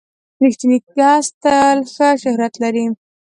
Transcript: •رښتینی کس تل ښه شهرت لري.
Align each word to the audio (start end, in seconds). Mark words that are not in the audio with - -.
•رښتینی 0.43 0.79
کس 0.95 1.25
تل 1.43 1.77
ښه 1.93 2.07
شهرت 2.21 2.53
لري. 2.63 2.85